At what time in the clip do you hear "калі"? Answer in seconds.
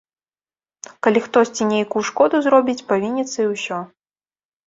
1.07-1.19